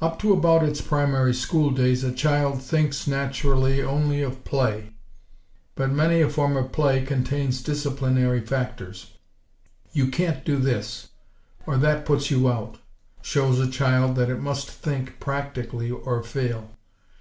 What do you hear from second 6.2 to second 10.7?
a form of play contains disciplinary factors. "You can't do